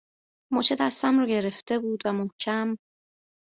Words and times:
مچ 0.53 0.73
دستم 0.73 1.19
رو 1.19 1.25
گرفته 1.27 1.79
بود 1.79 2.01
و 2.05 2.13
محکم 2.13 2.75